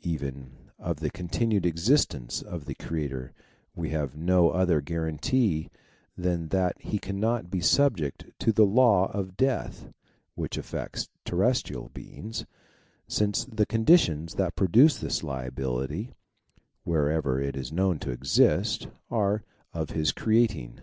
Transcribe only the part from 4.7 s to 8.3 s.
guarantee than that he cannot be subject